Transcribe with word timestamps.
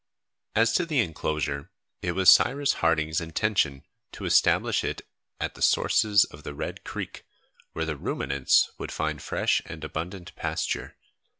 As 0.55 0.73
to 0.73 0.85
the 0.87 0.97
enclosure, 0.99 1.69
it 2.01 2.13
was 2.13 2.33
Cyrus 2.33 2.73
Harding's 2.81 3.21
intention 3.21 3.83
to 4.13 4.25
establish 4.25 4.83
it 4.83 5.03
at 5.39 5.53
the 5.53 5.61
sources 5.61 6.23
of 6.25 6.41
the 6.41 6.55
Red 6.55 6.83
Creek, 6.83 7.23
where 7.73 7.85
the 7.85 7.95
ruminants 7.95 8.71
would 8.79 8.91
find 8.91 9.21
fresh 9.21 9.61
and 9.63 9.83
abundant 9.83 10.35
pasture. 10.35 10.97